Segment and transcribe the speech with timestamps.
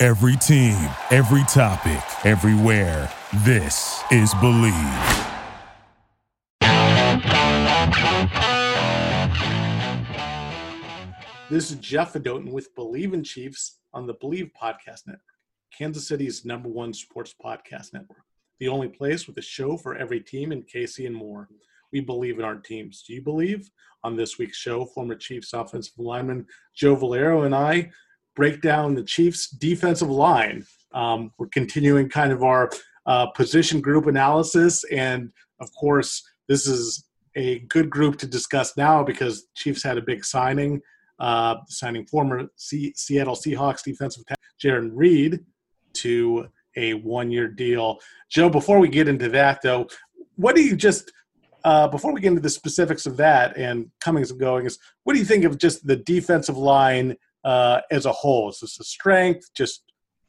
[0.00, 0.76] Every team,
[1.10, 3.12] every topic, everywhere.
[3.38, 4.72] This is Believe.
[11.50, 15.20] This is Jeff Adotin with Bleav in Chiefs on the Bleav Podcast Network,
[15.76, 18.22] Kansas City's number one sports podcast network.
[18.60, 21.48] The only place with a show for every team in KC and more.
[21.92, 23.02] We believe in our teams.
[23.02, 23.68] Do you believe?
[24.04, 27.90] On this week's show, former Chiefs offensive lineman Joe Valerio and I
[28.38, 30.64] break down the Chiefs' defensive line.
[30.94, 32.70] Um, we're continuing kind of our
[33.04, 37.04] uh, position group analysis, and of course, this is
[37.34, 40.80] a good group to discuss now because Chiefs had a big signing,
[41.18, 45.40] uh, signing former C- Seattle Seahawks defensive tackle Jarran Reed
[45.94, 47.98] to a one-year deal.
[48.30, 49.88] Joe, before we get into that, though,
[50.36, 51.10] what do you just
[51.64, 55.18] uh, before we get into the specifics of that and comings and goings, what do
[55.18, 58.48] you think of just the defensive line uh, as a whole?
[58.50, 59.50] Is this a strength?
[59.54, 59.82] Just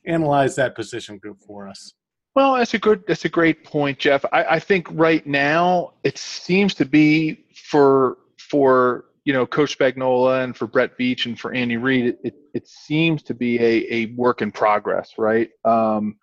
[0.06, 1.94] analyze that position group for us.
[2.36, 3.04] Well, that's a good.
[3.08, 4.24] That's a great point, Jeff.
[4.32, 10.44] I, I think right now it seems to be for for you know Coach Spagnuolo
[10.44, 13.94] and for Brett Veach and for Andy Reid, it, it, it seems to be a,
[13.94, 15.50] a work in progress, right?
[15.66, 16.16] Um,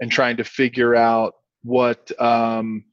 [0.00, 2.84] and trying to figure out what um,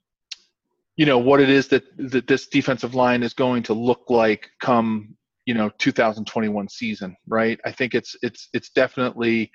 [0.98, 4.50] you know what it is that that this defensive line is going to look like
[4.60, 5.17] come
[5.48, 7.60] you know 2021 season, right?
[7.66, 9.50] I think it's it's it's definitely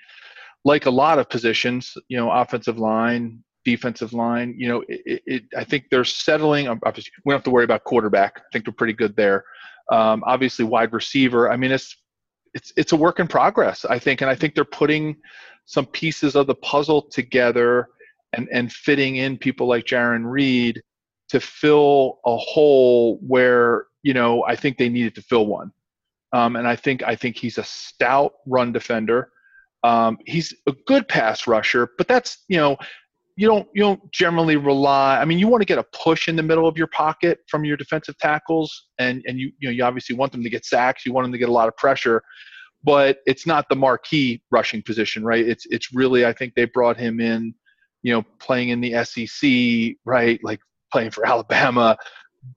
[0.65, 5.43] like a lot of positions, you know, offensive line, defensive line, you know, it, it,
[5.57, 6.67] I think they're settling.
[6.69, 8.39] Obviously, we don't have to worry about quarterback.
[8.39, 9.45] I think they're pretty good there.
[9.91, 11.53] Um, obviously, wide receiver.
[11.53, 11.95] I mean, it's
[12.55, 13.85] it's it's a work in progress.
[13.85, 15.17] I think, and I think they're putting
[15.67, 17.89] some pieces of the puzzle together
[18.33, 20.83] and and fitting in people like Jarran Reed
[21.29, 25.71] to fill a hole where you know I think they needed to fill one.
[26.33, 29.31] Um, and I think I think he's a stout run defender.
[29.85, 32.77] Um, he's a good pass rusher, but that's you know
[33.37, 35.19] you don't you don't generally rely.
[35.19, 37.65] I mean, you want to get a push in the middle of your pocket from
[37.65, 41.05] your defensive tackles, and and you you know you obviously want them to get sacks.
[41.07, 42.23] You want them to get a lot of pressure,
[42.85, 45.47] but it's not the marquee rushing position, right?
[45.47, 47.55] It's it's really I think they brought him in,
[48.03, 50.41] you know, playing in the SEC, right?
[50.43, 50.61] Like
[50.93, 51.97] playing for Alabama,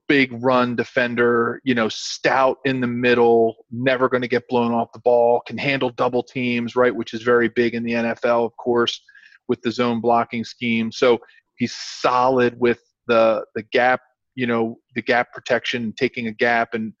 [0.08, 4.92] big run defender, you know, stout in the middle, never going to get blown off
[4.92, 8.56] the ball, can handle double teams, right, which is very big in the NFL, of
[8.56, 9.00] course,
[9.48, 10.90] with the zone blocking scheme.
[10.90, 11.18] So
[11.56, 14.00] he's solid with the the gap,
[14.34, 16.92] you know, the gap protection, taking a gap and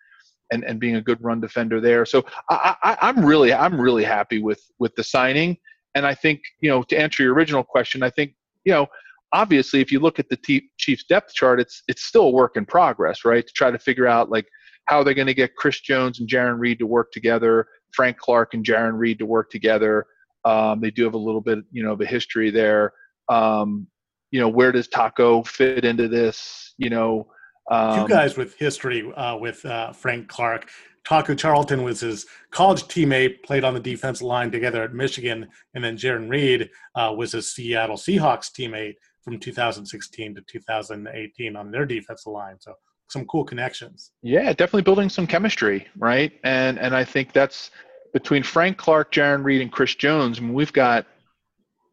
[0.52, 2.06] and, and being a good run defender there.
[2.06, 5.56] So I, I, I'm really I'm really happy with with the signing.
[5.94, 8.86] And I think, you know, to answer your original question, I think, you know,
[9.32, 12.56] obviously if you look at the T- chiefs depth chart it's it's still a work
[12.56, 13.46] in progress right?
[13.46, 14.46] To try to figure out like
[14.86, 17.66] how they're going to get chris jones and Jarran reed to work together
[17.96, 20.06] frank clark and Jarran reed to work together.
[20.44, 22.92] Um, they do have a little bit you know of a history there.
[23.28, 23.88] Um,
[24.30, 27.26] you know where does taco fit into this you know
[27.70, 30.68] um, two guys with history uh, with uh, frank clark.
[31.04, 35.84] Taco Charlton was his college teammate, played on the defensive line together at Michigan, and
[35.84, 38.94] then Jarran Reed uh, was his Seattle Seahawks teammate
[39.26, 42.54] from 2016 to 2018 on their defensive line.
[42.60, 42.74] So
[43.08, 44.12] some cool connections.
[44.22, 46.32] Yeah, definitely building some chemistry, right?
[46.44, 47.72] And and I think that's
[48.12, 50.38] between Frank Clark, Jarran Reed, and Chris Jones.
[50.38, 51.06] I mean, we've got,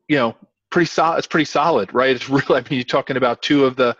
[0.07, 0.35] you know,
[0.69, 1.17] pretty solid.
[1.17, 2.15] It's pretty solid, right?
[2.15, 2.61] It's really.
[2.61, 3.97] I mean, you're talking about two of the.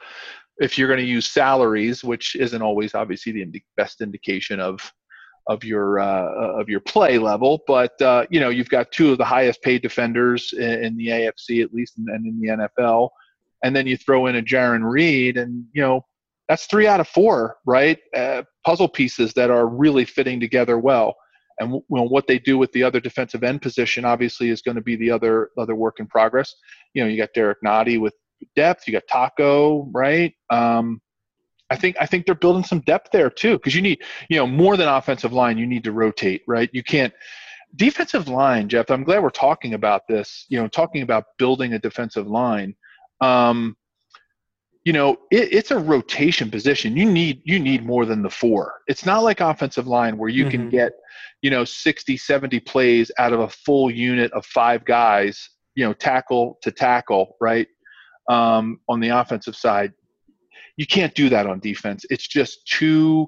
[0.59, 4.93] If you're going to use salaries, which isn't always obviously the best indication of
[5.47, 7.63] of your uh, of your play level.
[7.65, 11.07] But uh, you know, you've got two of the highest paid defenders in, in the
[11.07, 13.09] AFC, at least, and, and, in the NFL
[13.63, 16.05] and then you throw in a Jarran Reed, and you know
[16.47, 17.97] that's three out of four, right?
[18.15, 21.15] Uh, puzzle pieces that are really fitting together well.
[21.59, 24.81] And w- what they do with the other defensive end position, obviously, is going to
[24.81, 26.53] be the other other work in progress.
[26.93, 28.13] You know, you got Derrick Nnadi with
[28.55, 28.85] depth.
[28.85, 30.33] You got Taco, right?
[30.49, 31.01] Um,
[31.69, 33.99] I think I think they're building some depth there too, because you need
[34.29, 35.57] you know more than offensive line.
[35.57, 36.69] You need to rotate, right?
[36.73, 37.13] You can't
[37.75, 38.91] defensive line, Jeff.
[38.91, 40.45] I'm glad we're talking about this.
[40.49, 42.75] You know, talking about building a defensive line
[43.21, 43.75] um,
[44.83, 46.97] you know, it, it's a rotation position.
[46.97, 48.81] You need you need more than the four.
[48.87, 50.51] It's not like offensive line where you mm-hmm.
[50.51, 50.93] can get,
[51.41, 55.93] you know, 60, 70 plays out of a full unit of five guys, you know,
[55.93, 57.67] tackle to tackle, right?
[58.29, 59.93] Um, on the offensive side.
[60.75, 62.03] You can't do that on defense.
[62.09, 63.27] It's just too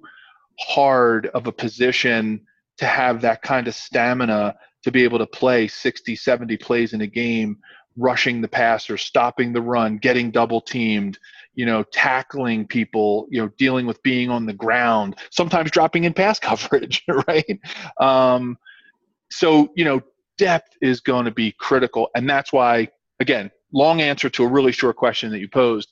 [0.60, 2.42] hard of a position
[2.78, 7.02] to have that kind of stamina to be able to play 60, 70 plays in
[7.02, 7.58] a game,
[7.98, 11.18] rushing the passer, stopping the run, getting double teamed,
[11.54, 16.14] you know, tackling people, you know, dealing with being on the ground, sometimes dropping in
[16.14, 17.60] pass coverage, right?
[18.00, 18.58] Um,
[19.32, 20.02] so, you know,
[20.38, 22.10] depth is going to be critical.
[22.16, 22.90] And that's why,
[23.20, 25.90] again, long answer to a really short question that you posed.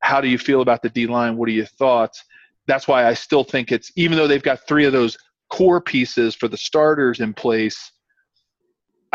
[0.00, 1.36] How do you feel about the D line?
[1.36, 2.22] What are your thoughts?
[2.66, 5.16] That's why I still think it's, even though they've got three of those
[5.50, 7.92] core pieces for the starters in place,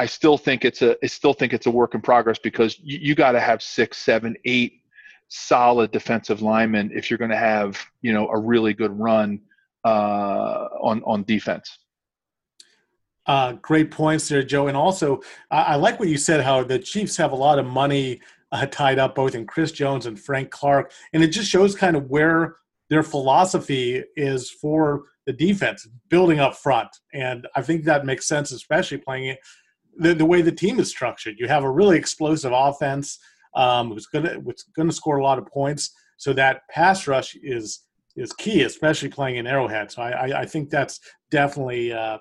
[0.02, 2.98] I still think it's a I still think it's a work in progress because you,
[2.98, 4.82] you got to have six, seven, eight
[5.28, 9.40] solid defensive linemen if you're going to have you know a really good run
[9.86, 11.78] uh, on on defense.
[13.28, 14.70] Uh, great points there, Joe.
[14.70, 15.22] And also,
[15.52, 16.44] I, I, like what you said.
[16.44, 18.22] How the Chiefs have a lot of money
[18.52, 21.96] uh, tied up both in Chris Jones and Frank Clark, and it just shows kind
[21.96, 22.56] of where
[22.90, 26.90] their philosophy is for the defense, building up front.
[27.14, 29.40] And I think that makes sense, especially playing it
[29.98, 31.36] the, the way the team is structured.
[31.40, 33.20] You have a really explosive offense
[33.56, 35.92] um, who's going to who's going to score a lot of points.
[36.18, 37.82] So that pass rush is
[38.16, 39.92] is key, especially playing in Arrowhead.
[39.92, 41.00] So I, I, I think that's
[41.30, 42.18] definitely uh,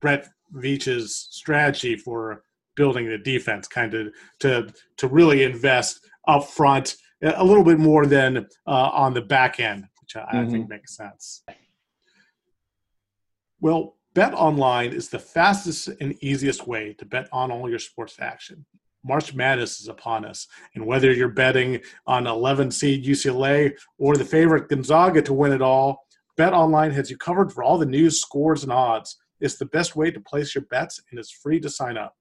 [0.00, 2.44] Brett Veach's strategy for
[2.76, 8.06] building the defense, kind of to to really invest up front a little bit more
[8.06, 10.38] than uh, on the back end, which I, mm-hmm.
[10.38, 11.42] I think makes sense.
[13.60, 18.16] Well, Bet online is the fastest and easiest way to bet on all your sports
[18.18, 18.66] action.
[19.04, 24.24] March Madness is upon us, and whether you're betting on 11 seed UCLA or the
[24.24, 28.20] favorite Gonzaga to win it all, Bet Online has you covered for all the news,
[28.20, 29.16] scores, and odds.
[29.40, 32.14] It's the best way to place your bets, and it's free to sign up.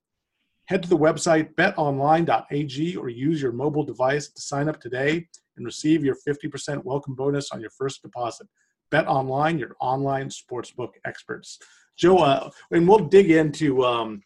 [0.65, 5.27] Head to the website betonline.ag or use your mobile device to sign up today
[5.57, 8.47] and receive your 50% welcome bonus on your first deposit.
[8.91, 11.59] Bet Online, your online sportsbook experts.
[11.97, 14.23] Joe, uh, and we'll dig into um,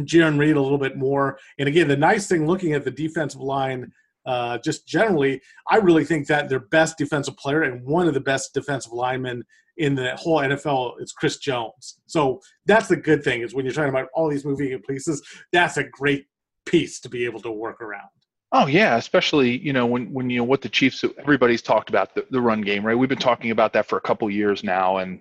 [0.00, 1.38] Jarran Reed a little bit more.
[1.58, 3.92] And again, the nice thing looking at the defensive line,
[4.26, 8.20] uh, just generally, I really think that their best defensive player and one of the
[8.20, 9.44] best defensive linemen
[9.76, 12.00] in the whole NFL is Chris Jones.
[12.06, 15.22] So that's the good thing is when you're talking about all these moving pieces,
[15.52, 16.26] that's a great
[16.66, 18.10] piece to be able to work around.
[18.54, 22.14] Oh yeah, especially you know when when you know what the Chiefs everybody's talked about
[22.14, 22.96] the, the run game, right?
[22.96, 25.20] We've been talking about that for a couple years now, and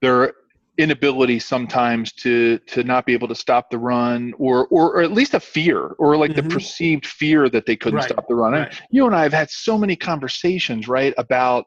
[0.00, 0.32] their
[0.78, 5.12] inability sometimes to to not be able to stop the run, or or, or at
[5.12, 6.48] least a fear, or like mm-hmm.
[6.48, 8.08] the perceived fear that they couldn't right.
[8.08, 8.52] stop the run.
[8.52, 8.80] Right.
[8.90, 11.66] you and I have had so many conversations, right, about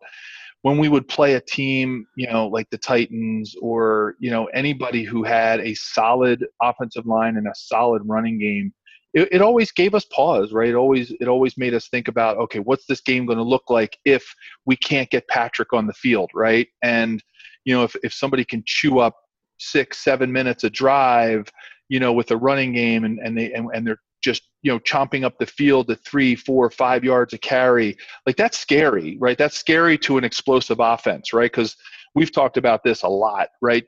[0.63, 5.03] when we would play a team, you know, like the Titans or you know anybody
[5.03, 8.73] who had a solid offensive line and a solid running game
[9.15, 10.69] it, it always gave us pause, right?
[10.69, 13.69] It always it always made us think about, okay, what's this game going to look
[13.69, 14.23] like if
[14.65, 16.67] we can't get Patrick on the field, right?
[16.83, 17.23] And
[17.63, 19.15] you know, if if somebody can chew up
[19.57, 21.49] six, seven minutes a drive,
[21.87, 24.79] you know, with a running game, and and they and, and they're just you know
[24.79, 27.95] chomping up the field at three, four, five yards a carry,
[28.25, 29.37] like that's scary, right?
[29.37, 31.51] That's scary to an explosive offense, right?
[31.51, 31.77] Because
[32.15, 33.85] we've talked about this a lot, right?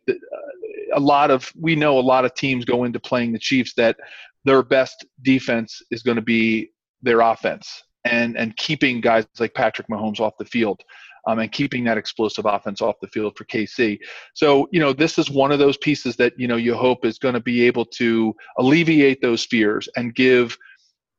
[0.94, 3.98] A lot of we know a lot of teams go into playing the Chiefs that
[4.46, 9.88] their best defense is going to be their offense and and keeping guys like Patrick
[9.88, 10.82] Mahomes off the field.
[11.26, 14.00] Um, and keeping that explosive offense off the field for KC.
[14.34, 17.20] So, you know, this is one of those pieces that, you know, you hope is
[17.20, 20.58] going to be able to alleviate those fears and give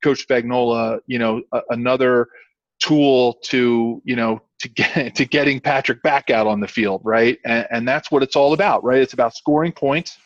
[0.03, 2.29] Coach Spagnuolo, you know, a, another
[2.83, 7.38] tool to, you know, to get to getting Patrick back out on the field, right?
[7.45, 9.00] And, and that's what it's all about, right?
[9.00, 10.19] It's about scoring points.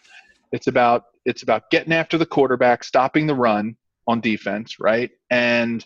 [0.53, 5.11] It's about it's about getting after the quarterback, stopping the run on defense, right?
[5.31, 5.85] And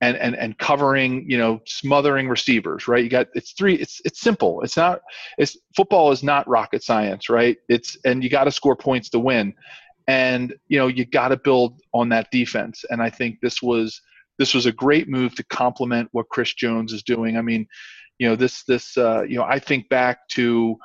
[0.00, 3.02] and and and covering, you know, smothering receivers, right?
[3.02, 3.74] You got it's three.
[3.74, 4.62] It's it's simple.
[4.62, 5.00] It's not.
[5.38, 7.58] It's football is not rocket science, right?
[7.68, 9.54] It's and you got to score points to win,
[10.06, 12.84] and you know you got to build on that defense.
[12.90, 14.00] And I think this was
[14.38, 17.36] this was a great move to complement what Chris Jones is doing.
[17.36, 17.66] I mean,
[18.18, 20.76] you know, this this uh, you know I think back to,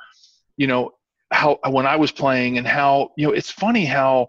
[0.56, 0.92] you know,
[1.32, 4.28] how when I was playing and how you know it's funny how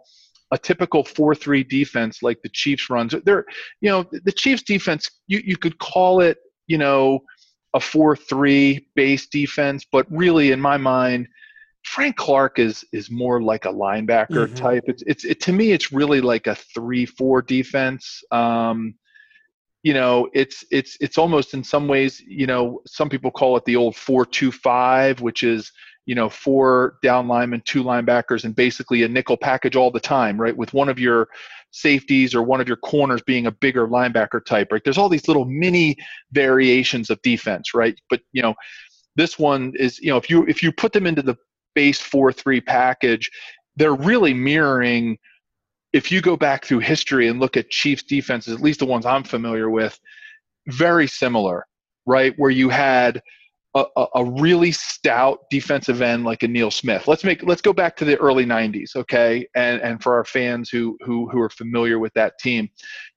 [0.51, 3.46] a typical 4-3 defense like the Chiefs runs they're
[3.82, 7.20] you know the Chiefs defense you you could call it you know
[7.74, 11.27] a 4-3 base defense but really in my mind
[11.84, 14.55] Frank Clark is is more like a linebacker mm-hmm.
[14.55, 18.96] type it's it's it, to me it's really like a 3-4 defense um
[19.86, 23.63] you know it's it's it's almost in some ways you know some people call it
[23.65, 25.72] the old 425 which is
[26.08, 30.42] you know four down linemen two linebackers and basically a nickel package all the time
[30.42, 30.58] right?
[30.58, 31.27] With one of your
[31.70, 34.82] safeties or one of your corners being a bigger linebacker type right?
[34.84, 35.96] There's all these little mini
[36.32, 37.96] variations of defense right?
[38.10, 38.56] But you know
[39.15, 41.36] this one is you know if you if you put them into the
[41.75, 43.30] base 4-3 package
[43.75, 45.20] they're really mirroring
[45.96, 49.06] if you go back through history and look at Chiefs defenses, at least the ones
[49.06, 49.98] I'm familiar with,
[50.68, 51.66] very similar,
[52.06, 52.34] right?
[52.36, 53.22] Where you had
[53.75, 53.86] a,
[54.16, 57.08] a, really stout defensive end like a Neil Smith.
[57.08, 59.48] Let's make let's go back to the early '90s, okay?
[59.56, 62.70] And and for our fans who who who are familiar with that team,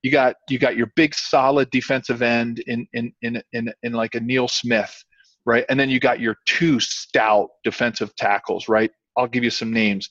[0.02, 4.14] you got you got your big solid defensive end in in in in, in like
[4.14, 5.04] a Neil Smith,
[5.46, 5.64] right?
[5.68, 8.90] And then you got your two stout defensive tackles, right?
[9.16, 10.08] I'll give you some names: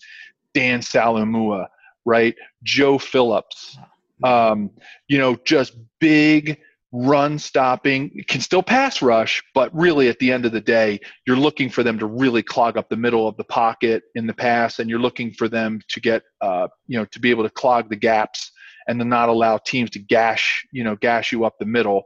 [0.54, 1.68] Dan Saleaumua,
[2.08, 2.36] right?
[2.64, 3.78] Joe Phillips,
[4.24, 4.72] um,
[5.10, 6.58] you know, just big
[6.94, 11.36] run stopping, can still pass rush, but really at the end of the day, you're
[11.36, 14.80] looking for them to really clog up the middle of the pocket in the pass,
[14.80, 17.90] and you're looking for them to get, uh, you know, to be able to clog
[17.90, 18.52] the gaps
[18.88, 22.04] and to not allow teams to gash, you know, gash you up the middle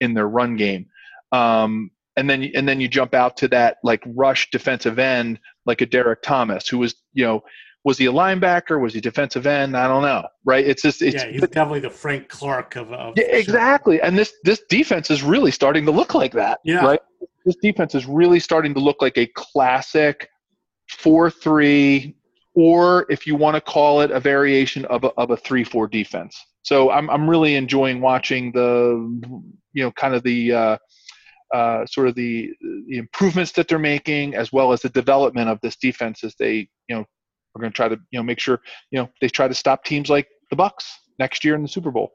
[0.00, 0.86] in their run game.
[1.30, 5.80] Um, and then and then you jump out to that like rush defensive end like
[5.80, 7.42] a Derrick Thomas who was you know
[7.84, 8.80] was he a linebacker?
[8.80, 9.76] Was he defensive end?
[9.76, 10.26] I don't know.
[10.44, 10.66] Right?
[10.66, 14.00] It's just it's yeah, he's definitely the Frank Clark of, of yeah, exactly.
[14.00, 16.60] And this this defense is really starting to look like that.
[16.64, 16.84] Yeah.
[16.84, 17.00] Right.
[17.44, 20.30] This defense is really starting to look like a classic
[20.88, 22.16] four three,
[22.54, 25.86] or if you want to call it a variation of a, of a three four
[25.86, 26.42] defense.
[26.62, 29.20] So I'm I'm really enjoying watching the
[29.74, 30.76] you know kind of the uh,
[31.52, 32.50] uh, sort of the
[32.88, 36.66] the improvements that they're making, as well as the development of this defense as they
[36.88, 37.04] you know
[37.54, 39.84] we're going to try to you know make sure you know they try to stop
[39.84, 40.86] teams like the Bucks
[41.18, 42.12] next year in the Super Bowl.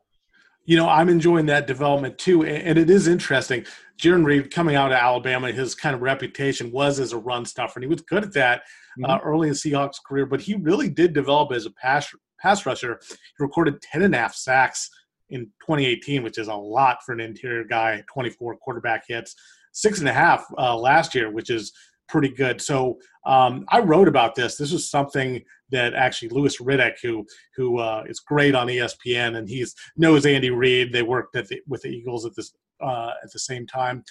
[0.66, 3.66] You know, I'm enjoying that development too, and it is interesting.
[4.00, 7.80] Jarran Reed coming out of Alabama, his kind of reputation was as a run stuffer,
[7.80, 8.60] and he was good at that
[9.04, 9.12] uh, mm-hmm.
[9.12, 10.26] uh, early in Seahawks career.
[10.26, 13.00] But he really did develop as a pass pass rusher.
[13.10, 14.90] He recorded 10 and a half sacks
[15.30, 18.04] in 2018, which is a lot for an interior guy.
[18.12, 19.36] 24 quarterback hits,
[19.72, 21.72] six and a half uh, last year, which is
[22.10, 22.60] pretty good.
[22.60, 24.58] So um, I wrote about this.
[24.58, 27.26] This was something that actually Louis Riddick, who
[27.56, 30.92] who uh, is great on ESPN, and he's knows Andy Reid.
[30.92, 34.04] They worked the, with the Eagles at this uh, at the same time.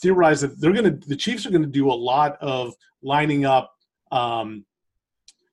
[0.00, 3.44] Theorized that they're going to the Chiefs are going to do a lot of lining
[3.44, 3.72] up
[4.12, 4.64] um,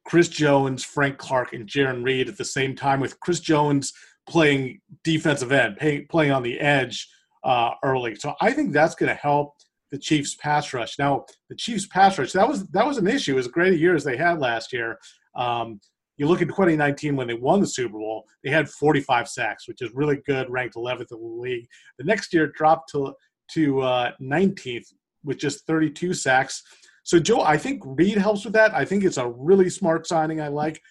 [0.05, 3.93] Chris Jones, Frank Clark, and Jarran Reed at the same time, with Chris Jones
[4.27, 7.07] playing defensive end, pay, playing on the edge
[7.43, 8.15] uh, early.
[8.15, 9.55] So I think that's going to help
[9.93, 10.97] the Chiefs pass rush.
[10.97, 13.37] Now, the Chiefs pass rush that was that was an issue.
[13.37, 14.97] As great a year as they had last year,
[15.35, 15.79] um,
[16.17, 19.83] you look at 2019 when they won the Super Bowl, they had 45 sacks, which
[19.83, 21.67] is really good, ranked 11th in the league.
[21.99, 23.13] The next year dropped to
[23.51, 24.87] to uh, 19th
[25.23, 26.63] with just 32 sacks.
[27.03, 28.73] So, Joe, I think Reed helps with that.
[28.73, 30.41] I think it's a really smart signing.
[30.41, 30.81] I like.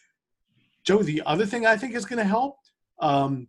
[0.84, 2.56] Joe, the other thing I think is going to help.
[3.00, 3.48] Um,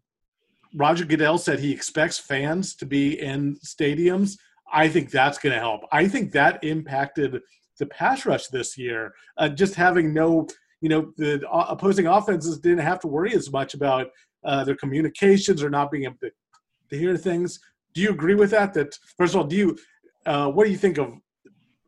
[0.74, 4.38] Roger Goodell said he expects fans to be in stadiums.
[4.74, 5.82] I think that's going to help.
[5.92, 7.39] I think that impacted
[7.80, 9.13] the pass rush this year.
[9.38, 10.48] Uh, just having no,
[10.82, 14.08] you know, the opposing offenses didn't have to worry as much about
[14.44, 16.32] uh, their communications or not being able to,
[16.89, 17.60] hear things.
[17.96, 18.75] Do you agree with that?
[18.75, 19.77] That first of all, do you?
[20.27, 21.15] Uh, what do you think of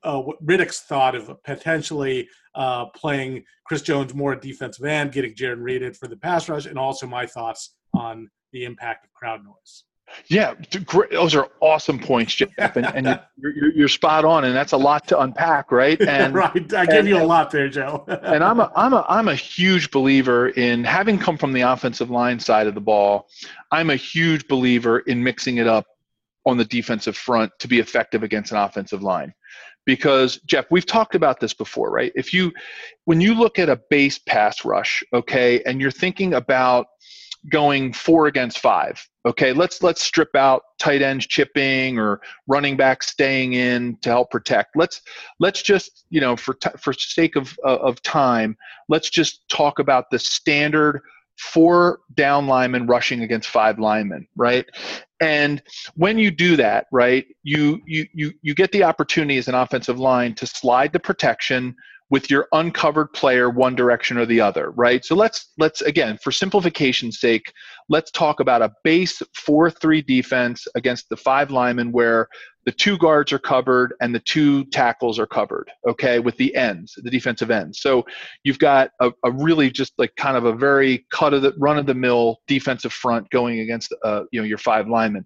[0.03, 5.35] uh, what Riddick's thought of potentially uh, playing Chris Jones more at defensive end, getting
[5.35, 9.43] Jarran Reed for the pass rush, and also my thoughts on the impact of crowd
[9.43, 9.83] noise?
[10.27, 10.55] Yeah,
[11.11, 13.05] those are awesome points, Jeff, and, and
[13.37, 15.99] you're, you're, you're, spot on, and that's a lot to unpack, right?
[16.15, 18.05] And right, I give you a lot there, Joe.
[18.23, 22.09] and I'm a I'm a I'm a huge believer in having come from the offensive
[22.09, 23.27] line side of the ball.
[23.71, 25.85] I'm a huge believer in mixing it up
[26.45, 29.33] on the defensive front to be effective against an offensive line.
[29.85, 32.11] Because Jeff, we've talked about this before, right?
[32.15, 32.51] If you
[33.05, 36.87] when you look at a base pass rush, okay, and you're thinking about
[37.49, 39.07] going four against five.
[39.25, 44.31] Okay, let's let's strip out tight ends chipping or running back staying in to help
[44.31, 44.75] protect.
[44.75, 45.01] Let's
[45.39, 48.57] let's just you know for t- for sake of uh, of time,
[48.89, 51.01] let's just talk about the standard
[51.37, 54.65] four down linemen rushing against five linemen, right?
[55.21, 55.61] And
[55.95, 59.99] when you do that, right, you you you you get the opportunity as an offensive
[59.99, 61.75] line to slide the protection
[62.09, 65.03] with your uncovered player one direction or the other, right?
[65.03, 67.51] So let's let's again, for simplification's sake,
[67.89, 72.27] let's talk about a base 4-3 defense against the five linemen where
[72.65, 76.97] the two guards are covered and the two tackles are covered, okay, with the ends,
[76.97, 77.79] the defensive ends.
[77.79, 78.05] So
[78.43, 81.77] you've got a, a really just like kind of a very cut of the run
[81.77, 85.25] of the mill defensive front going against uh, you know your five linemen.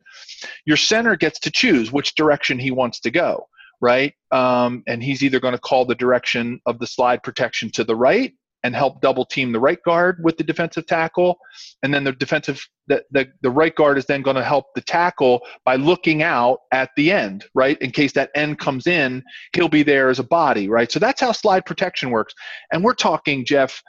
[0.65, 3.48] Your center gets to choose which direction he wants to go
[3.81, 4.13] right?
[4.31, 7.95] Um, and he's either going to call the direction of the slide protection to the
[7.95, 8.33] right
[8.63, 11.38] and help double team the right guard with the defensive tackle,
[11.83, 14.81] and then the defensive the the, the right guard is then going to help the
[14.81, 17.77] tackle by looking out at the end, right?
[17.81, 20.91] In case that end comes in, he'll be there as a body, right?
[20.91, 22.33] So that's how slide protection works.
[22.71, 23.81] And we're talking, Jeff.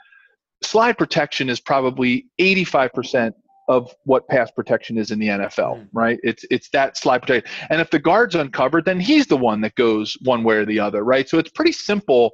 [0.63, 3.31] Slide protection is probably 85%
[3.67, 5.87] of what pass protection is in the NFL, mm.
[5.93, 6.19] right?
[6.23, 7.51] It's it's that slide protection.
[7.69, 10.79] And if the guard's uncovered, then he's the one that goes one way or the
[10.79, 11.27] other, right?
[11.27, 12.31] So it's pretty simple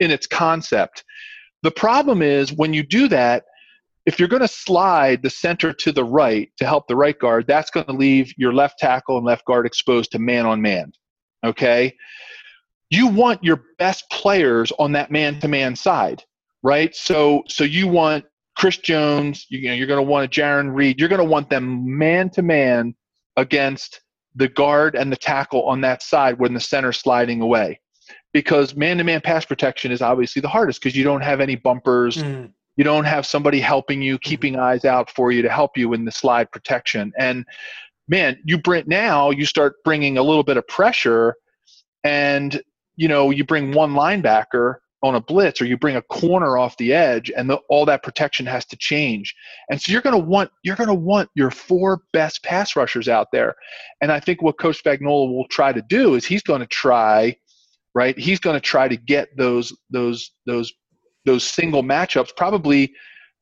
[0.00, 1.04] in its concept.
[1.62, 3.44] The problem is when you do that,
[4.06, 7.46] if you're going to slide the center to the right to help the right guard,
[7.46, 10.92] that's going to leave your left tackle and left guard exposed to man on man.
[11.42, 11.94] Okay?
[12.90, 16.22] You want your best players on that man to man side,
[16.62, 16.94] right?
[16.94, 18.26] So so you want
[18.56, 21.00] Chris Jones, you, know, you're going to want a Jarran Reed.
[21.00, 22.94] You're going to want them man to man
[23.36, 24.00] against
[24.34, 27.80] the guard and the tackle on that side when the center sliding away.
[28.32, 31.56] Because man to man pass protection is obviously the hardest because you don't have any
[31.56, 32.16] bumpers.
[32.16, 32.52] Mm.
[32.76, 34.28] You don't have somebody helping you, mm-hmm.
[34.28, 37.12] keeping eyes out for you to help you in the slide protection.
[37.18, 37.44] And
[38.08, 41.36] man, you bring now you start bringing a little bit of pressure,
[42.02, 42.60] and
[42.96, 46.76] you know you bring one linebacker on a blitz or you bring a corner off
[46.78, 49.34] the edge and the, all that protection has to change.
[49.70, 53.08] And so you're going to want you're going to want your four best pass rushers
[53.08, 53.54] out there.
[54.00, 57.36] And i think what coach spagnuolo will try to do is he's going to try
[57.94, 58.18] right?
[58.18, 60.72] He's going to try to get those those those
[61.24, 62.92] those single matchups probably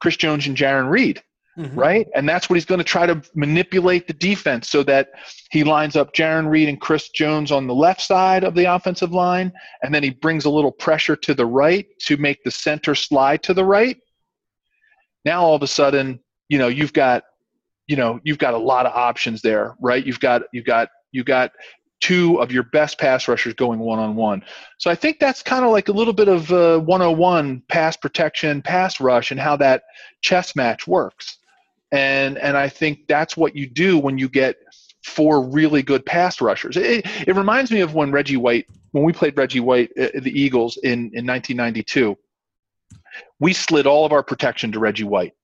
[0.01, 1.23] chris jones and Jarran reed
[1.59, 1.79] Mm-hmm.
[1.79, 2.09] right?
[2.15, 5.11] And that's what he's going to try to manipulate the defense so that
[5.51, 9.13] he lines up Jarran Reed and Chris Jones on the left side of the offensive
[9.13, 12.95] line, and then he brings a little pressure to the right to make the center
[12.95, 13.99] slide to the right.
[15.27, 17.25] Now all of a sudden, you know, you've got,
[17.87, 20.07] you know, you've got a lot of options there, right?
[20.07, 21.53] You've got you've got you've got
[22.01, 24.43] two of your best pass rushers going one on one.
[24.79, 28.63] So I think that's kind of like a little bit of uh, 101 pass protection,
[28.63, 29.83] pass rush, and how that
[30.23, 31.37] chess match works
[31.93, 34.57] and and I think that's what you do when you get
[35.05, 36.77] four really good pass rushers.
[36.77, 40.33] It, it reminds me of when Reggie White, when we played Reggie White, uh, the
[40.33, 42.17] Eagles in in 1992.
[43.41, 45.35] We slid all of our protection to Reggie White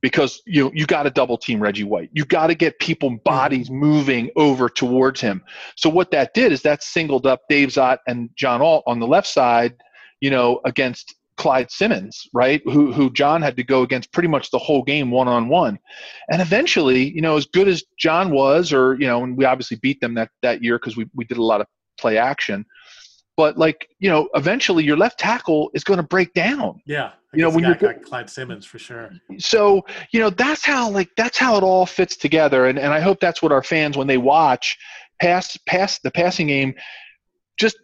[0.00, 2.10] because you you got to double team Reggie White.
[2.12, 5.42] You got to get people bodies moving over towards him.
[5.76, 9.06] So what that did is that singled up Dave Szott and John Alt on the
[9.06, 9.74] left side,
[10.20, 12.62] you know, against Clyde Simmons, right?
[12.66, 15.76] Who who John had to go against pretty much the whole game one on one,
[16.30, 19.76] and eventually, you know, as good as John was, or you know, and we obviously
[19.82, 21.66] beat them that that year because we we did a lot of
[21.98, 22.64] play action.
[23.36, 26.80] But like you know, eventually your left tackle is going to break down.
[26.86, 29.10] Yeah, you know when you're like Clyde Simmons for sure.
[29.38, 33.00] So you know that's how like that's how it all fits together, and and I
[33.00, 34.78] hope that's what our fans when they watch
[35.20, 36.74] pass pass the passing game
[37.58, 37.76] just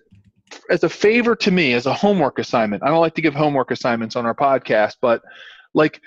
[0.71, 2.83] as a favor to me as a homework assignment.
[2.83, 5.23] I don't like to give homework assignments on our podcast, but
[5.75, 6.01] like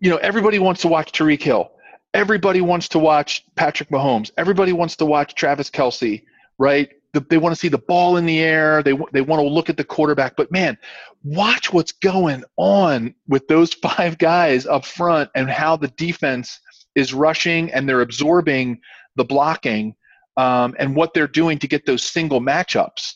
[0.00, 1.70] you know, everybody wants to watch Tyreek Hill.
[2.12, 4.30] Everybody wants to watch Patrick Mahomes.
[4.36, 6.22] Everybody wants to watch Travis Kelce,
[6.58, 6.90] right?
[7.28, 8.82] they want to see the ball in the air.
[8.82, 10.36] They they want to look at the quarterback.
[10.36, 10.76] But man,
[11.24, 16.60] watch what's going on with those five guys up front and how the defense
[16.94, 18.80] is rushing and they're absorbing
[19.16, 19.94] the blocking
[20.36, 23.14] um, and what they're doing to get those single matchups,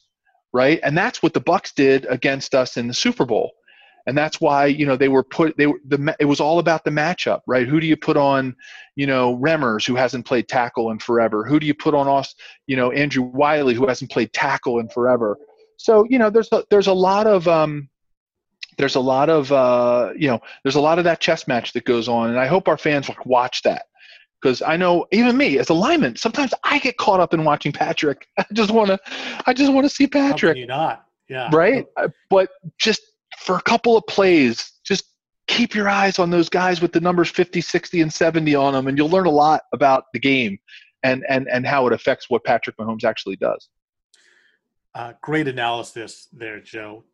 [0.52, 0.80] right?
[0.82, 3.52] And that's what the Bucks did against us in the Super Bowl,
[4.06, 6.84] and that's why you know they were put they were the it was all about
[6.84, 7.68] the matchup, right?
[7.68, 8.56] Who do you put on,
[8.96, 11.44] you know, Remmers who hasn't played tackle in forever?
[11.44, 12.34] Who do you put on us,
[12.66, 15.36] you know, Andrew Wylie who hasn't played tackle in forever?
[15.76, 17.88] So you know, there's a, there's a lot of um,
[18.80, 21.84] there's a lot of uh, you know there's a lot of that chess match that
[21.84, 23.86] goes on and i hope our fans watch that
[24.40, 27.72] because I know even me as a lineman, sometimes I get caught up in watching
[27.72, 28.26] Patrick.
[28.38, 28.98] I just want to,
[29.46, 30.56] I just want to see Patrick.
[30.56, 31.06] you not?
[31.28, 31.48] Yeah.
[31.52, 31.86] Right.
[31.96, 33.02] Uh, but just
[33.38, 35.04] for a couple of plays, just
[35.46, 38.86] keep your eyes on those guys with the numbers 50, 60, and 70 on them,
[38.86, 40.58] and you'll learn a lot about the game
[41.02, 43.68] and and and how it affects what Patrick Mahomes actually does.
[44.94, 47.04] Uh, great analysis there, Joe.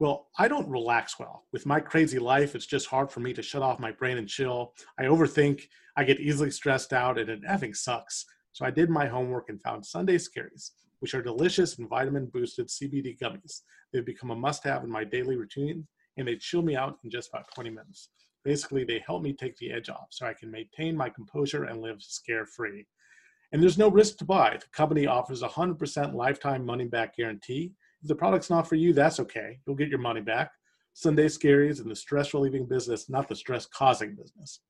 [0.00, 1.44] Well, I don't relax well.
[1.52, 4.28] With my crazy life, it's just hard for me to shut off my brain and
[4.28, 4.74] chill.
[4.98, 5.62] I overthink,
[5.96, 8.24] I get easily stressed out, and it effing sucks.
[8.52, 12.68] So I did my homework and found Sunday Scaries, which are delicious and vitamin boosted
[12.68, 13.60] CBD gummies.
[13.92, 17.10] They've become a must have in my daily routine and they chill me out in
[17.10, 18.10] just about 20 minutes.
[18.44, 21.80] Basically, they help me take the edge off so I can maintain my composure and
[21.80, 22.86] live scare free.
[23.52, 24.58] And there's no risk to buy.
[24.60, 27.72] The company offers a 100% lifetime money back guarantee.
[28.04, 29.58] The product's not for you, that's okay.
[29.66, 30.52] You'll get your money back.
[30.92, 34.60] Sunday Scaries in the stress relieving business, not the stress causing business.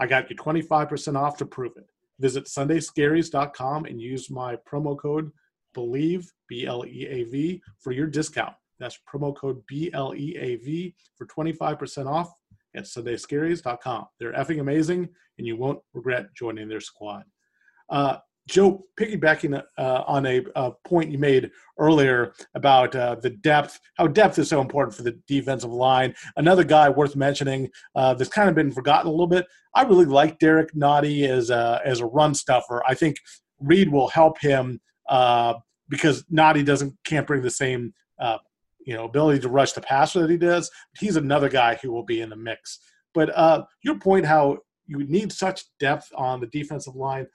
[0.00, 1.86] I got you 25% off to prove it.
[2.18, 5.30] Visit sundayscaries.com and use my promo code
[5.76, 8.54] BLEAV, B L E A V, for your discount.
[8.78, 12.32] That's promo code B L E A V for 25% off
[12.74, 14.06] at sundayscaries.com.
[14.18, 15.08] They're effing amazing,
[15.38, 17.24] and you won't regret joining their squad.
[17.88, 23.78] Uh, Joe, piggybacking uh, on a, a, point you made earlier about uh, the depth,
[23.96, 26.14] how depth is so important for the defensive line.
[26.36, 29.46] Another guy worth mentioning uh, that's kind of been forgotten a little bit.
[29.74, 32.82] I really like Derrick Nnadi as a, as a run stuffer.
[32.86, 33.16] I think
[33.60, 35.54] Reed will help him uh,
[35.88, 38.38] because Nnadi doesn't can't bring the same uh,
[38.84, 40.70] you know ability to rush the passer that he does.
[40.98, 42.80] He's another guy who will be in the mix.
[43.14, 47.26] But uh, your point, how you need such depth on the defensive line.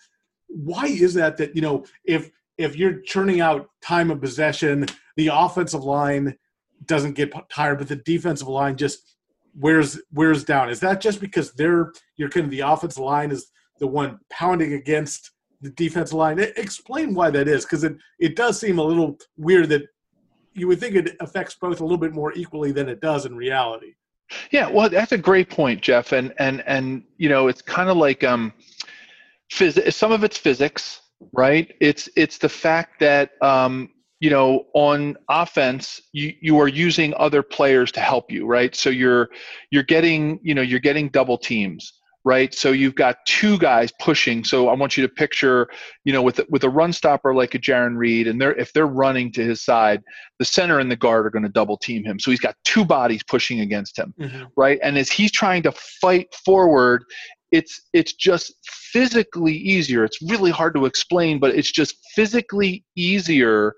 [0.48, 1.38] Why is that?
[1.38, 6.38] That you know, if if you're churning out time of possession, the offensive line
[6.86, 9.16] doesn't get tired, but the defensive line just
[9.58, 10.70] wears wears down.
[10.70, 14.74] Is that just because they're you're kind of the offensive line is the one pounding
[14.74, 15.32] against
[15.62, 16.40] the defensive line?
[16.40, 19.84] Explain why that is, because it it does seem a little weird that
[20.54, 23.36] you would think it affects both a little bit more equally than it does in
[23.36, 23.94] reality.
[24.52, 27.98] Yeah, well, that's a great point, Jeff, and and and you know, it's kind of
[27.98, 28.54] like um,
[29.52, 31.02] phys- Some of it's physics,
[31.34, 31.74] right?
[31.82, 37.44] It's it's the fact that um, you know, on offense, you you are using other
[37.44, 38.76] players to help you, right?
[38.76, 39.30] So you're
[39.72, 41.94] you're getting you know you're getting double teams
[42.28, 42.54] right?
[42.54, 44.44] So you've got two guys pushing.
[44.44, 45.70] So I want you to picture,
[46.04, 48.86] you know, with with a run stopper like a Jarran Reed, and they're if they're
[48.86, 50.04] running to his side,
[50.38, 52.20] the center and the guard are going to double team him.
[52.20, 54.44] So he's got two bodies pushing against him, mm-hmm.
[54.58, 54.78] right?
[54.84, 57.06] And as he's trying to fight forward,
[57.52, 60.04] it's it's just physically easier.
[60.04, 63.74] It's really hard to explain, but it's just physically easier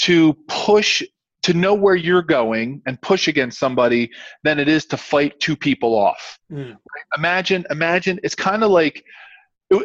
[0.00, 1.02] to push
[1.42, 4.10] to know where you're going and push against somebody
[4.44, 6.38] than it is to fight two people off.
[6.50, 6.76] Mm.
[7.16, 9.04] Imagine, imagine it's kind of like,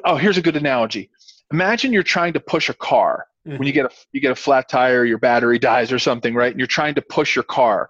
[0.06, 1.10] oh, here's a good analogy.
[1.52, 3.58] Imagine you're trying to push a car mm-hmm.
[3.58, 6.52] when you get a you get a flat tire, your battery dies or something, right?
[6.52, 7.89] And you're trying to push your car.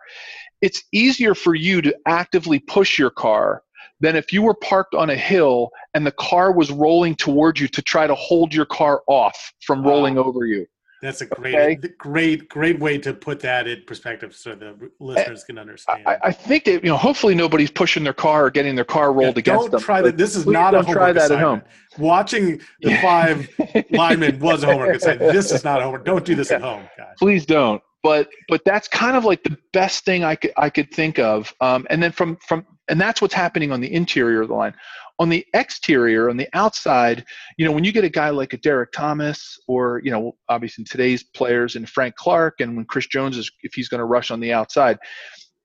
[0.61, 3.63] It's easier for you to actively push your car
[3.99, 7.67] than if you were parked on a hill and the car was rolling towards you
[7.67, 9.91] to try to hold your car off from wow.
[9.91, 10.65] rolling over you.
[11.01, 11.93] That's a great, okay.
[11.99, 16.01] great, great way to put that in perspective, so the listeners can understand.
[16.07, 19.13] I, I, think that you know, hopefully, nobody's pushing their car or getting their car
[19.13, 19.79] rolled yeah, against don't them.
[19.79, 20.17] Try that.
[20.17, 21.63] This is not a homework try that assignment.
[21.63, 22.03] at home.
[22.03, 23.47] Watching the five
[23.91, 25.33] linemen was a homework assignment.
[25.33, 26.03] This is not homework.
[26.03, 26.55] Don't do this yeah.
[26.55, 27.15] at home, guys.
[27.19, 27.81] Please don't.
[28.01, 31.53] But but that's kind of like the best thing I could I could think of.
[31.61, 34.73] Um, and then from from and that's what's happening on the interior of the line.
[35.19, 37.25] On the exterior, on the outside,
[37.57, 40.83] you know, when you get a guy like a Derrick Thomas, or you know, obviously
[40.83, 44.29] today's players and Frank Clark, and when Chris Jones is, if he's going to rush
[44.29, 44.99] on the outside,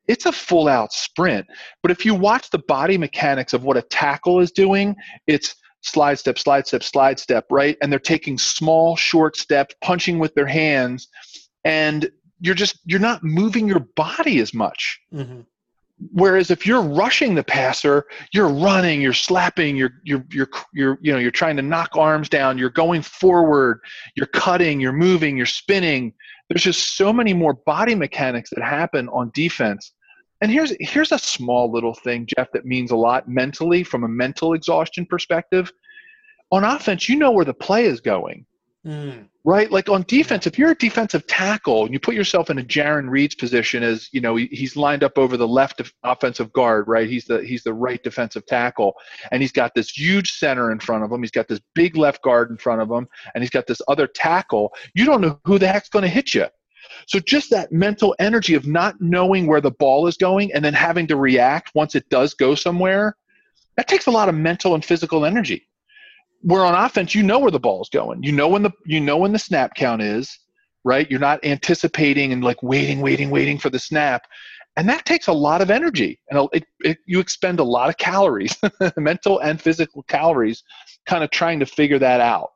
[0.08, 1.46] it's a full out sprint.
[1.82, 6.18] But if you watch the body mechanics of what a tackle is doing, it's slide
[6.18, 7.76] step, slide step, slide step, right?
[7.82, 11.08] And they're taking small, short steps, punching with their hands,
[11.64, 14.98] and you're just you're not moving your body as much.
[15.12, 15.42] Mm-hmm.
[16.10, 21.12] Whereas if you're rushing the passer, you're running, you're slapping, you're you're you're you're you
[21.12, 23.80] know you're trying to knock arms down, you're going forward,
[24.16, 26.12] you're cutting, you're moving, you're spinning.
[26.48, 29.92] There's just so many more body mechanics that happen on defense.
[30.40, 34.08] And here's here's a small little thing, Jeff, that means a lot mentally from a
[34.08, 35.70] mental exhaustion perspective.
[36.50, 38.44] On offense, you know where the play is going.
[38.86, 39.28] Mm.
[39.44, 39.70] Right?
[39.70, 43.08] Like on defense, if you're a defensive tackle and you put yourself in a Jarran
[43.08, 47.08] Reed's position as, you know, he's lined up over the left offensive guard, right?
[47.08, 48.94] He's the he's the right defensive tackle.
[49.30, 51.22] And he's got this huge center in front of him.
[51.22, 54.06] He's got this big left guard in front of him, and he's got this other
[54.06, 54.72] tackle.
[54.94, 56.46] You don't know who the heck's going to hit you.
[57.06, 60.74] So just that mental energy of not knowing where the ball is going and then
[60.74, 63.16] having to react once it does go somewhere,
[63.76, 65.68] that takes a lot of mental and physical energy
[66.42, 68.22] where on offense you know where the ball's going.
[68.22, 70.38] You know when the you know when the snap count is
[70.84, 71.10] right?
[71.10, 74.26] You're not anticipating and like waiting waiting waiting for the snap.
[74.76, 76.18] And that takes a lot of energy.
[76.30, 78.56] And it, it, you expend a lot of calories
[78.96, 80.62] mental and physical calories
[81.06, 82.48] kind of trying to figure that out.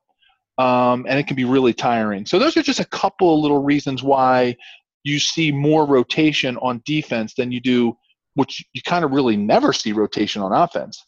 [0.58, 2.24] Um, and it can be really tiring.
[2.24, 4.56] So those are just a couple of little reasons why
[5.04, 7.96] you see more rotation on defense than you do
[8.34, 11.02] which you kind of really never see rotation on offense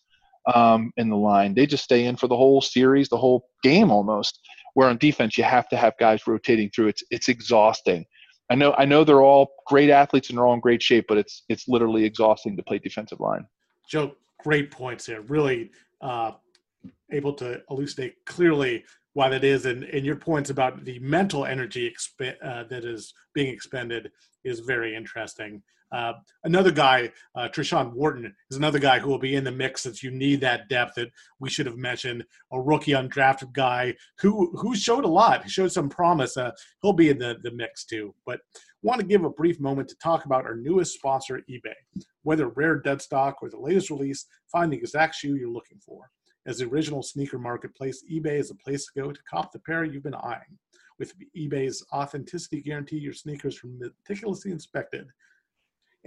[0.54, 1.54] um, in the line.
[1.54, 4.40] They just stay in for the whole series, the whole game almost.
[4.74, 6.88] Where on defense, you have to have guys rotating through.
[6.88, 8.04] It's it's exhausting.
[8.50, 11.18] I know I know they're all great athletes and they're all in great shape, but
[11.18, 13.46] it's it's literally exhausting to play defensive line.
[13.88, 15.22] Joe, great points here.
[15.22, 16.32] Really uh,
[17.10, 18.84] able to elucidate clearly
[19.14, 23.12] why that is, and, and your points about the mental energy exp- uh, that is
[23.34, 24.12] being expended
[24.44, 25.62] is very interesting.
[25.90, 26.12] Uh,
[26.44, 30.02] another guy, uh, Tershawn Wharton, is another guy who will be in the mix since
[30.02, 32.24] you need that depth that we should have mentioned.
[32.52, 35.44] A rookie undrafted guy who who showed a lot.
[35.44, 36.36] He showed some promise.
[36.36, 38.14] Uh, he'll be in the, the mix too.
[38.26, 38.40] But
[38.82, 42.04] want to give a brief moment to talk about our newest sponsor, eBay.
[42.22, 46.10] Whether rare dead stock or the latest release, find the exact shoe you're looking for.
[46.46, 49.84] As the original sneaker marketplace, eBay is a place to go to cop the pair
[49.84, 50.58] you've been eyeing.
[50.98, 55.06] With eBay's authenticity guarantee, your sneakers are meticulously inspected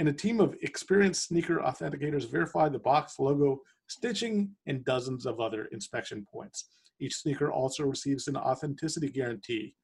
[0.01, 5.39] and a team of experienced sneaker authenticators verify the box logo, stitching, and dozens of
[5.39, 6.69] other inspection points.
[6.99, 9.75] Each sneaker also receives an authenticity guarantee,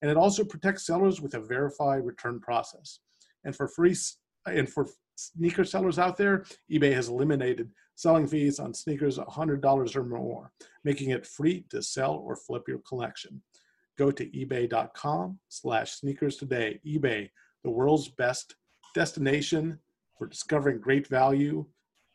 [0.00, 3.00] and it also protects sellers with a verified return process.
[3.44, 3.94] And for free
[4.46, 10.04] and for sneaker sellers out there, eBay has eliminated selling fees on sneakers $100 or
[10.04, 10.52] more,
[10.84, 13.42] making it free to sell or flip your collection.
[13.98, 16.80] Go to ebay.com slash sneakers today.
[16.86, 17.28] eBay,
[17.62, 18.54] the world's best
[18.96, 19.78] destination
[20.16, 21.66] for discovering great value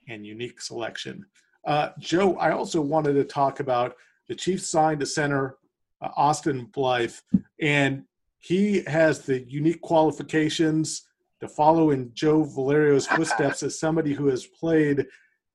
[0.09, 1.23] and unique selection.
[1.65, 3.95] Uh, Joe, I also wanted to talk about
[4.27, 5.57] the Chiefs signed a center,
[6.01, 7.13] uh, Austin Blythe,
[7.61, 8.03] and
[8.39, 11.03] he has the unique qualifications
[11.39, 15.05] to follow in Joe Valerio's footsteps as somebody who has played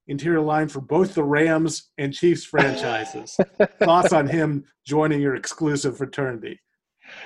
[0.06, 3.36] interior line for both the Rams and Chiefs franchises.
[3.80, 6.60] Thoughts on him joining your exclusive fraternity?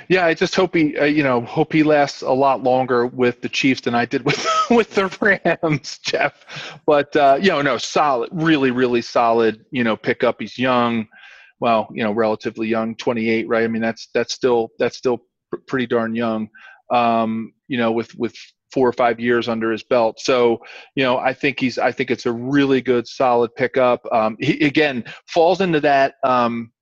[0.08, 3.42] Yeah, I just hope he, uh, you know, hope he lasts a lot longer with
[3.42, 6.80] the Chiefs than I did with with the Rams, Jeff.
[6.86, 9.64] But uh, you know, no, solid, really, really solid.
[9.70, 10.36] You know, pickup.
[10.40, 11.06] He's young,
[11.60, 13.64] well, you know, relatively young, 28, right?
[13.64, 15.18] I mean, that's that's still that's still
[15.50, 16.48] pr- pretty darn young.
[16.90, 18.34] Um, you know, with with
[18.72, 20.20] four or five years under his belt.
[20.20, 20.62] So,
[20.94, 24.04] you know, I think he's I think it's a really good, solid pickup.
[24.12, 26.14] Um, he again falls into that.
[26.24, 26.72] Um,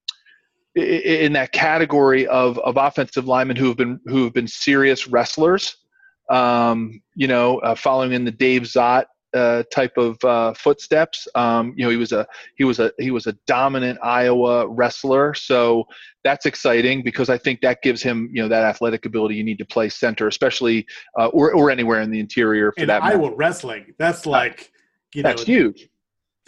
[0.75, 5.77] in that category of, of offensive linemen who have been who have been serious wrestlers.
[6.31, 9.05] Um, you know, uh, following in the Dave Szott
[9.35, 11.27] uh, type of uh, footsteps.
[11.35, 12.27] Um, you know, he was a
[12.57, 15.35] he was a he was a dominant Iowa wrestler.
[15.35, 15.87] So
[16.25, 19.59] that's exciting because I think that gives him you know that athletic ability you need
[19.59, 20.87] to play center, especially
[21.19, 23.03] uh, or or anywhere in the interior for in that.
[23.03, 23.35] Iowa matter.
[23.37, 24.71] wrestling, that's like
[25.15, 25.89] you know, that's huge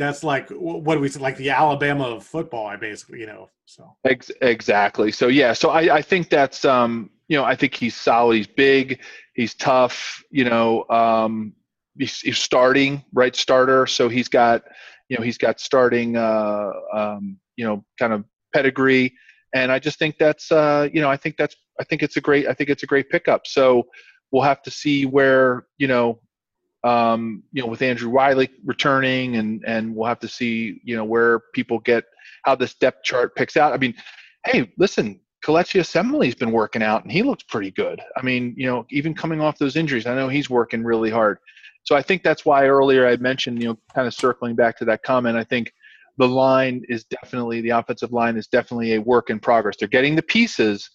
[0.00, 3.48] that's like what do we say like the alabama of football i basically you know
[3.66, 3.94] so.
[4.04, 5.12] Ex- exactly.
[5.12, 8.46] So yeah so I, I think that's um you know i think he's solid he's
[8.48, 9.00] big
[9.34, 11.52] he's tough you know um
[11.98, 13.86] he's, he's starting right starter.
[13.86, 14.62] So he's got
[15.08, 19.14] you know he's got starting uh um you know kind of pedigree.
[19.54, 22.20] And i just think that's uh you know i think that's i think it's a
[22.20, 23.46] great i think it's a great pickup.
[23.46, 23.86] So
[24.32, 26.20] we'll have to see where you know
[26.84, 31.04] um, you know, with Andrew Wylie returning, and and we'll have to see, you know,
[31.04, 32.04] where people get
[32.44, 33.72] how this depth chart picks out.
[33.72, 33.94] I mean,
[34.46, 38.00] hey, listen, Kelechi Osemele's been working out, and he looks pretty good.
[38.16, 41.38] I mean, you know, even coming off those injuries, I know he's working really hard.
[41.82, 44.84] So I think that's why earlier I mentioned, you know, kind of circling back to
[44.86, 45.36] that comment.
[45.36, 45.72] I think
[46.18, 49.76] the line is definitely the offensive line is definitely a work in progress.
[49.78, 50.90] They're getting the pieces,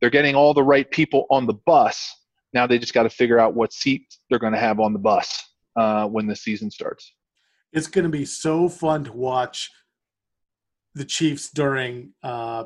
[0.00, 2.14] they're getting all the right people on the bus
[2.52, 4.98] now they just got to figure out what seat they're going to have on the
[4.98, 5.42] bus
[5.76, 7.12] uh, when the season starts.
[7.72, 9.70] It's going to be so fun to watch
[10.94, 12.64] the Chiefs during, uh,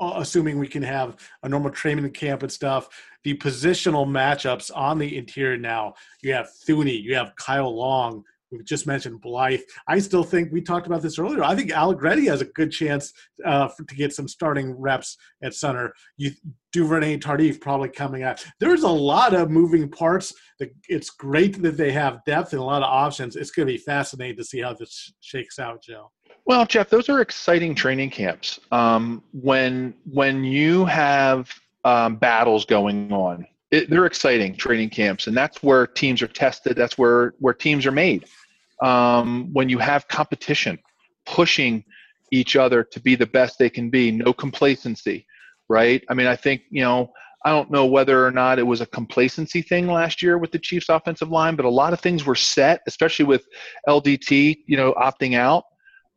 [0.00, 2.88] assuming we can have a normal training camp and stuff.
[3.24, 5.94] The positional matchups on the interior now.
[6.22, 8.22] You have Thuney, you have Kyle Long,
[8.56, 9.60] we just mentioned Blythe.
[9.88, 11.42] I still think we talked about this earlier.
[11.42, 13.12] I think Allegretti has a good chance
[13.44, 15.92] uh, for, to get some starting reps at center.
[16.16, 16.32] You
[16.72, 18.44] Duvernay Tardif probably coming out.
[18.58, 20.34] There's a lot of moving parts.
[20.88, 23.36] It's great that they have depth and a lot of options.
[23.36, 26.10] It's going to be fascinating to see how this shakes out, Joe.
[26.46, 28.60] Well, Jeff, those are exciting training camps.
[28.70, 31.48] Um, when when you have
[31.84, 36.76] um, battles going on, it, they're exciting training camps, and that's where teams are tested.
[36.76, 38.26] That's where where teams are made.
[38.84, 40.78] Um, when you have competition,
[41.26, 41.84] pushing
[42.30, 45.26] each other to be the best they can be, no complacency,
[45.68, 46.02] right?
[46.10, 47.12] I mean, I think you know.
[47.46, 50.58] I don't know whether or not it was a complacency thing last year with the
[50.58, 53.44] Chiefs offensive line, but a lot of things were set, especially with
[53.86, 55.64] LDT, you know, opting out.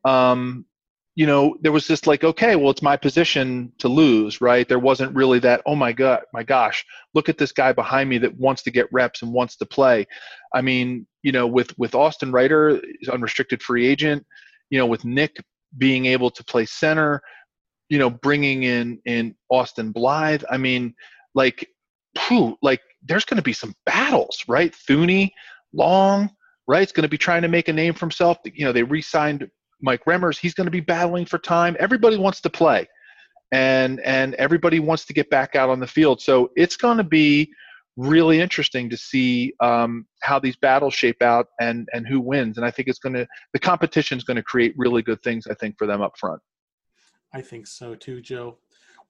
[0.05, 0.65] Um,
[1.17, 4.69] you know, there was just like, okay, well, it's my position to lose, right?
[4.69, 8.19] There wasn't really that, oh my god, my gosh, look at this guy behind me
[8.19, 10.05] that wants to get reps and wants to play.
[10.53, 12.79] I mean, you know, with with Austin Reiter,
[13.11, 14.23] unrestricted free agent,
[14.69, 15.37] you know, with Nick
[15.79, 17.19] being able to play center,
[17.89, 20.43] you know, bringing in in Austin Blythe.
[20.51, 20.93] I mean,
[21.33, 21.67] like,
[22.61, 24.71] like there's going to be some battles, right?
[24.87, 25.31] Thuney,
[25.73, 26.29] Long,
[26.67, 26.83] right?
[26.83, 28.37] It's going to be trying to make a name for himself.
[28.45, 29.49] You know, they re-signed
[29.81, 30.37] Mike Remmers.
[30.37, 31.75] He's going to be battling for time.
[31.79, 32.87] Everybody wants to play,
[33.51, 36.21] and and everybody wants to get back out on the field.
[36.21, 37.49] So it's going to be
[37.95, 42.57] really interesting to see um, how these battles shape out and and who wins.
[42.57, 45.47] And I think it's going to the competition is going to create really good things.
[45.47, 46.41] I think for them up front.
[47.33, 48.57] I think so too, Joe.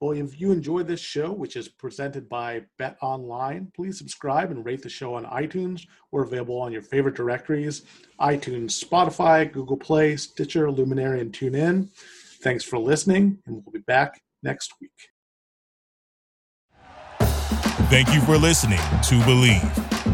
[0.00, 4.64] Well, if you enjoy this show, which is presented by Bet Online, please subscribe and
[4.64, 5.86] rate the show on iTunes.
[6.12, 7.82] We're available on your favorite directories
[8.20, 11.88] iTunes, Spotify, Google Play, Stitcher, Luminary, and TuneIn.
[12.42, 14.90] Thanks for listening, and we'll be back next week.
[17.90, 19.97] Thank you for listening to Bleav.